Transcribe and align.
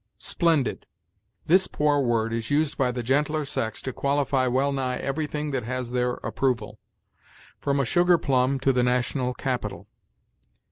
SPLENDID. 0.17 0.87
This 1.45 1.67
poor 1.67 1.99
word 2.01 2.33
is 2.33 2.49
used 2.49 2.75
by 2.75 2.91
the 2.91 3.03
gentler 3.03 3.45
sex 3.45 3.83
to 3.83 3.93
qualify 3.93 4.47
well 4.47 4.71
nigh 4.71 4.97
everything 4.97 5.51
that 5.51 5.61
has 5.61 5.91
their 5.91 6.13
approval, 6.23 6.79
from 7.59 7.79
a 7.79 7.85
sugar 7.85 8.17
plum 8.17 8.59
to 8.61 8.73
the 8.73 8.81
national 8.81 9.35
capitol. 9.35 9.87